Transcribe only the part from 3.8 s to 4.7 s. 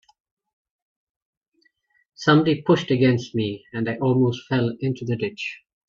I almost